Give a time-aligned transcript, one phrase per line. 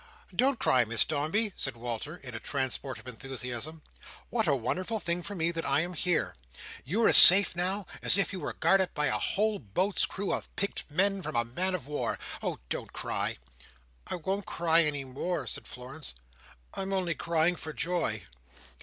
[0.35, 3.83] "Don't cry, Miss Dombey," said Walter, in a transport of enthusiasm.
[4.31, 6.35] "What a wonderful thing for me that I am here!
[6.83, 10.33] You are as safe now as if you were guarded by a whole boat's crew
[10.33, 12.17] of picked men from a man of war.
[12.41, 13.37] Oh, don't cry."
[14.07, 16.15] "I won't cry any more," said Florence.
[16.73, 18.23] "I am only crying for joy."